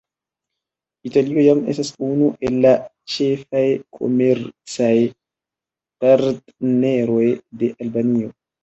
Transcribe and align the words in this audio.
Italio 1.09 1.43
jam 1.47 1.61
estas 1.73 1.91
unu 2.07 2.31
el 2.49 2.57
la 2.67 2.73
ĉefaj 3.17 3.63
komercaj 4.01 4.91
partneroj 6.07 7.25
de 7.63 7.75
Albanio. 7.81 8.39